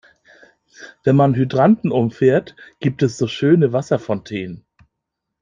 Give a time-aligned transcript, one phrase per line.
[1.03, 4.65] Wenn man Hydranten umfährt, gibt es so schöne Wasserfontänen.